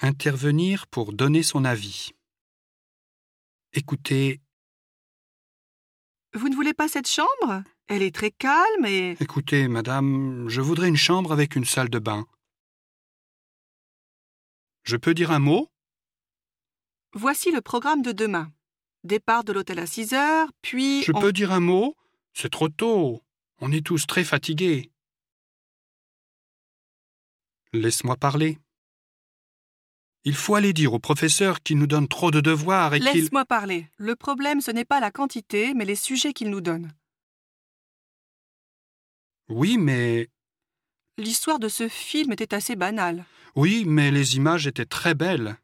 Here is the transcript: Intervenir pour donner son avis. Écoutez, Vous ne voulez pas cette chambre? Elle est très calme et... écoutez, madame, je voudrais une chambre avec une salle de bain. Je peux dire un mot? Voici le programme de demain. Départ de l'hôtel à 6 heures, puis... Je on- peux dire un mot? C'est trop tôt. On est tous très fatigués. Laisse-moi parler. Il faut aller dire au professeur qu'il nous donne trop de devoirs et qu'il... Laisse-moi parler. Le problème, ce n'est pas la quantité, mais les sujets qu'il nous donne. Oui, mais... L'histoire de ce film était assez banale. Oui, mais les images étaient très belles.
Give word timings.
Intervenir 0.00 0.86
pour 0.86 1.12
donner 1.12 1.42
son 1.42 1.64
avis. 1.64 2.10
Écoutez, 3.72 4.40
Vous 6.34 6.48
ne 6.48 6.54
voulez 6.54 6.74
pas 6.74 6.88
cette 6.88 7.08
chambre? 7.08 7.62
Elle 7.88 8.02
est 8.02 8.14
très 8.14 8.30
calme 8.30 8.84
et... 8.86 9.16
écoutez, 9.20 9.66
madame, 9.66 10.48
je 10.48 10.60
voudrais 10.60 10.88
une 10.88 10.96
chambre 10.96 11.32
avec 11.32 11.56
une 11.56 11.64
salle 11.64 11.88
de 11.88 11.98
bain. 11.98 12.26
Je 14.84 14.96
peux 14.96 15.14
dire 15.14 15.30
un 15.32 15.38
mot? 15.38 15.70
Voici 17.14 17.50
le 17.50 17.60
programme 17.60 18.02
de 18.02 18.12
demain. 18.12 18.52
Départ 19.04 19.42
de 19.44 19.52
l'hôtel 19.52 19.78
à 19.78 19.86
6 19.86 20.12
heures, 20.12 20.48
puis... 20.62 21.02
Je 21.02 21.12
on- 21.14 21.20
peux 21.20 21.32
dire 21.32 21.50
un 21.52 21.60
mot? 21.60 21.96
C'est 22.34 22.50
trop 22.50 22.68
tôt. 22.68 23.22
On 23.60 23.72
est 23.72 23.84
tous 23.84 24.06
très 24.06 24.24
fatigués. 24.24 24.92
Laisse-moi 27.72 28.16
parler. 28.16 28.58
Il 30.28 30.34
faut 30.34 30.56
aller 30.56 30.74
dire 30.74 30.92
au 30.92 30.98
professeur 30.98 31.62
qu'il 31.62 31.78
nous 31.78 31.86
donne 31.86 32.06
trop 32.06 32.30
de 32.30 32.42
devoirs 32.42 32.92
et 32.92 33.00
qu'il... 33.00 33.10
Laisse-moi 33.10 33.46
parler. 33.46 33.88
Le 33.96 34.14
problème, 34.14 34.60
ce 34.60 34.70
n'est 34.70 34.84
pas 34.84 35.00
la 35.00 35.10
quantité, 35.10 35.72
mais 35.72 35.86
les 35.86 35.94
sujets 35.94 36.34
qu'il 36.34 36.50
nous 36.50 36.60
donne. 36.60 36.92
Oui, 39.48 39.78
mais... 39.78 40.28
L'histoire 41.16 41.58
de 41.58 41.68
ce 41.68 41.88
film 41.88 42.30
était 42.30 42.52
assez 42.52 42.76
banale. 42.76 43.24
Oui, 43.56 43.84
mais 43.86 44.10
les 44.10 44.36
images 44.36 44.66
étaient 44.66 44.84
très 44.84 45.14
belles. 45.14 45.56